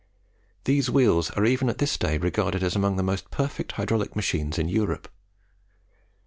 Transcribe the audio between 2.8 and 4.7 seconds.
the most perfect hydraulic machines in